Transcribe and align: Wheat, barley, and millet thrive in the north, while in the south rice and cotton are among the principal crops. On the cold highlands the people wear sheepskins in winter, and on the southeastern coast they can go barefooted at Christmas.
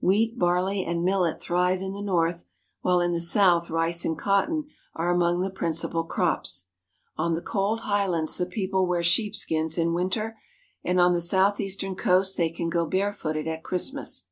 Wheat, 0.00 0.38
barley, 0.38 0.84
and 0.84 1.02
millet 1.02 1.40
thrive 1.40 1.80
in 1.80 1.94
the 1.94 2.02
north, 2.02 2.44
while 2.82 3.00
in 3.00 3.12
the 3.12 3.22
south 3.22 3.70
rice 3.70 4.04
and 4.04 4.18
cotton 4.18 4.66
are 4.94 5.10
among 5.10 5.40
the 5.40 5.48
principal 5.48 6.04
crops. 6.04 6.66
On 7.16 7.32
the 7.32 7.40
cold 7.40 7.80
highlands 7.80 8.36
the 8.36 8.44
people 8.44 8.86
wear 8.86 9.02
sheepskins 9.02 9.78
in 9.78 9.94
winter, 9.94 10.36
and 10.84 11.00
on 11.00 11.14
the 11.14 11.22
southeastern 11.22 11.96
coast 11.96 12.36
they 12.36 12.50
can 12.50 12.68
go 12.68 12.84
barefooted 12.84 13.48
at 13.48 13.64
Christmas. 13.64 14.26